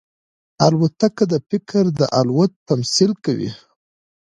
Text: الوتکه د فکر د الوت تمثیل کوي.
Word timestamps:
الوتکه 0.65 1.23
د 1.31 1.33
فکر 1.49 1.83
د 1.99 2.01
الوت 2.19 2.51
تمثیل 2.69 3.11
کوي. 3.23 3.51